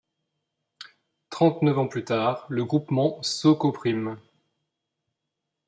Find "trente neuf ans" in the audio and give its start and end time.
1.29-1.87